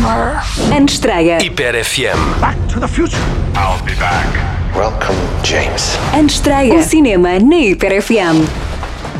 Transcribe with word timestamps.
Summer. 0.00 0.40
Antestreia. 0.72 1.38
Hiper 1.40 1.74
FM. 1.84 2.16
Back 2.40 2.56
to 2.72 2.80
the 2.80 2.88
future. 2.88 3.20
I'll 3.54 3.84
be 3.84 3.92
back. 4.00 4.32
Welcome, 4.74 5.16
James. 5.44 5.94
Antestreia. 6.16 6.72
O 6.74 6.82
cinema 6.82 7.38
na 7.38 7.56
Hiper 7.56 7.92
FM. 8.00 8.46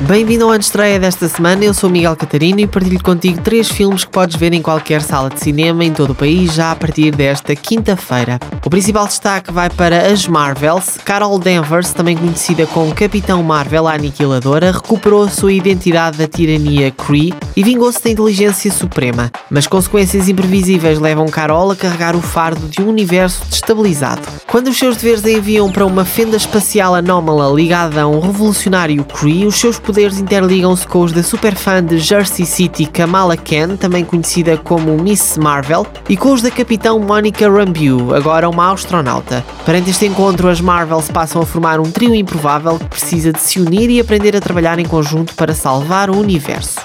Bem-vindo 0.09 0.47
ao 0.47 0.57
estreia 0.57 0.99
desta 0.99 1.29
semana, 1.29 1.62
eu 1.62 1.75
sou 1.75 1.91
Miguel 1.91 2.17
Catarino 2.17 2.59
e 2.59 2.67
partilho 2.67 3.03
contigo 3.03 3.43
três 3.43 3.69
filmes 3.69 4.03
que 4.03 4.11
podes 4.11 4.34
ver 4.34 4.53
em 4.55 4.62
qualquer 4.62 5.03
sala 5.03 5.29
de 5.29 5.39
cinema 5.39 5.84
em 5.84 5.93
todo 5.93 6.11
o 6.11 6.15
país 6.15 6.55
já 6.55 6.73
a 6.73 6.75
partir 6.75 7.11
desta 7.11 7.55
quinta-feira. 7.55 8.41
O 8.65 8.71
principal 8.71 9.07
destaque 9.07 9.52
vai 9.52 9.69
para 9.69 10.11
as 10.11 10.27
Marvels. 10.27 10.98
Carol 11.05 11.39
Danvers, 11.39 11.93
também 11.93 12.16
conhecida 12.16 12.66
como 12.66 12.95
Capitão 12.95 13.43
Marvel 13.43 13.87
a 13.87 13.93
Aniquiladora, 13.93 14.73
recuperou 14.73 15.25
a 15.25 15.29
sua 15.29 15.52
identidade 15.52 16.17
da 16.17 16.27
tirania 16.27 16.91
Kree 16.91 17.35
e 17.55 17.62
vingou-se 17.62 18.03
da 18.03 18.11
inteligência 18.11 18.73
suprema, 18.73 19.30
mas 19.51 19.67
consequências 19.67 20.30
imprevisíveis 20.30 20.98
levam 20.98 21.27
Carol 21.27 21.71
a 21.71 21.77
carregar 21.77 22.16
o 22.16 22.23
fardo 22.23 22.69
de 22.69 22.80
um 22.80 22.88
universo 22.88 23.45
destabilizado. 23.51 24.23
Quando 24.46 24.69
os 24.69 24.79
seus 24.79 24.96
deveres 24.96 25.24
a 25.24 25.30
enviam 25.30 25.71
para 25.71 25.85
uma 25.85 26.05
fenda 26.05 26.37
espacial 26.37 26.95
anómala 26.95 27.55
ligada 27.55 28.02
a 28.02 28.09
um 28.09 28.19
revolucionário 28.19 29.05
Kree, 29.05 29.46
os 29.46 29.60
seus 29.60 29.79
poderes 29.91 30.21
interligam-se 30.21 30.87
com 30.87 31.01
os 31.01 31.11
da 31.11 31.21
superfã 31.21 31.83
de 31.83 31.99
Jersey 31.99 32.47
City 32.47 32.87
Kamala 32.87 33.37
Khan, 33.37 33.75
também 33.75 34.05
conhecida 34.05 34.57
como 34.57 34.97
Miss 34.97 35.37
Marvel, 35.37 35.85
e 36.09 36.16
com 36.16 36.33
os 36.33 36.41
da 36.41 36.49
Capitão 36.49 37.01
Monica 37.01 37.51
Rambeau, 37.51 38.15
agora 38.15 38.49
uma 38.49 38.73
astronauta. 38.73 39.45
Perante 39.66 39.91
este 39.91 40.07
encontro, 40.07 40.49
as 40.49 40.61
Marvels 40.61 41.11
passam 41.11 41.43
a 41.43 41.47
formar 41.47 41.80
um 41.80 41.91
trio 41.91 42.15
improvável 42.15 42.79
que 42.79 42.85
precisa 42.85 43.33
de 43.33 43.41
se 43.41 43.59
unir 43.59 43.91
e 43.91 43.99
aprender 43.99 44.37
a 44.37 44.41
trabalhar 44.41 44.79
em 44.79 44.87
conjunto 44.87 45.35
para 45.35 45.55
salvar 45.55 46.09
o 46.09 46.16
universo. 46.16 46.79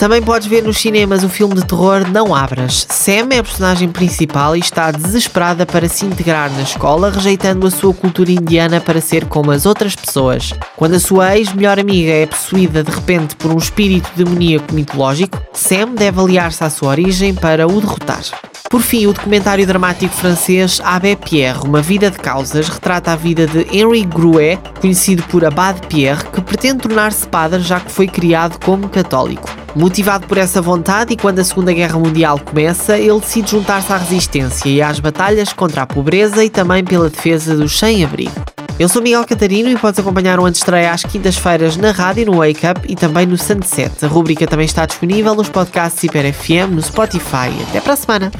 Também 0.00 0.22
podes 0.22 0.48
ver 0.48 0.62
nos 0.62 0.78
cinemas 0.78 1.22
o 1.22 1.28
filme 1.28 1.54
de 1.56 1.66
terror 1.66 2.08
Não 2.10 2.34
Abras. 2.34 2.86
Sam 2.88 3.28
é 3.32 3.38
a 3.38 3.42
personagem 3.42 3.90
principal 3.90 4.56
e 4.56 4.58
está 4.58 4.90
desesperada 4.90 5.66
para 5.66 5.90
se 5.90 6.06
integrar 6.06 6.50
na 6.52 6.62
escola, 6.62 7.10
rejeitando 7.10 7.66
a 7.66 7.70
sua 7.70 7.92
cultura 7.92 8.32
indiana 8.32 8.80
para 8.80 8.98
ser 8.98 9.26
como 9.26 9.50
as 9.50 9.66
outras 9.66 9.94
pessoas. 9.94 10.54
Quando 10.74 10.94
a 10.94 11.00
sua 11.00 11.36
ex-melhor 11.36 11.78
amiga 11.78 12.12
é 12.12 12.24
possuída 12.24 12.82
de 12.82 12.90
repente 12.90 13.36
por 13.36 13.52
um 13.52 13.58
espírito 13.58 14.10
demoníaco 14.16 14.72
mitológico, 14.72 15.38
Sam 15.52 15.88
deve 15.94 16.18
aliar-se 16.18 16.64
à 16.64 16.70
sua 16.70 16.88
origem 16.88 17.34
para 17.34 17.66
o 17.66 17.78
derrotar. 17.78 18.22
Por 18.70 18.80
fim, 18.80 19.06
o 19.06 19.12
documentário 19.12 19.66
dramático 19.66 20.14
francês 20.14 20.80
Abbé 20.82 21.14
Pierre, 21.14 21.60
Uma 21.62 21.82
Vida 21.82 22.10
de 22.10 22.18
Causas, 22.18 22.70
retrata 22.70 23.12
a 23.12 23.16
vida 23.16 23.46
de 23.46 23.66
Henri 23.70 24.04
Grouet, 24.04 24.58
conhecido 24.80 25.22
por 25.24 25.44
Abade 25.44 25.86
Pierre, 25.88 26.24
que 26.32 26.40
pretende 26.40 26.84
tornar-se 26.84 27.26
padre 27.26 27.60
já 27.60 27.80
que 27.80 27.92
foi 27.92 28.06
criado 28.06 28.58
como 28.64 28.88
católico. 28.88 29.59
Motivado 29.74 30.26
por 30.26 30.36
essa 30.36 30.60
vontade 30.60 31.12
e 31.12 31.16
quando 31.16 31.38
a 31.38 31.44
Segunda 31.44 31.72
Guerra 31.72 31.98
Mundial 31.98 32.38
começa, 32.38 32.98
ele 32.98 33.20
decide 33.20 33.52
juntar-se 33.52 33.92
à 33.92 33.96
resistência 33.96 34.68
e 34.68 34.82
às 34.82 34.98
batalhas 34.98 35.52
contra 35.52 35.82
a 35.82 35.86
pobreza 35.86 36.44
e 36.44 36.50
também 36.50 36.84
pela 36.84 37.08
defesa 37.08 37.56
dos 37.56 37.78
sem-abrigo. 37.78 38.32
Eu 38.78 38.88
sou 38.88 39.02
Miguel 39.02 39.24
Catarino 39.26 39.68
e 39.68 39.76
podes 39.76 40.00
acompanhar 40.00 40.40
o 40.40 40.46
Antestreia 40.46 40.90
às 40.90 41.04
quintas-feiras 41.04 41.76
na 41.76 41.92
rádio, 41.92 42.26
no 42.26 42.38
Wake 42.38 42.66
Up 42.66 42.80
e 42.88 42.96
também 42.96 43.26
no 43.26 43.36
Sunset. 43.36 44.04
A 44.04 44.08
rubrica 44.08 44.46
também 44.46 44.66
está 44.66 44.86
disponível 44.86 45.34
nos 45.34 45.48
podcasts 45.48 46.02
Hiper 46.02 46.32
FM, 46.32 46.72
no 46.72 46.82
Spotify. 46.82 47.50
Até 47.68 47.80
para 47.80 47.92
a 47.92 47.96
semana! 47.96 48.32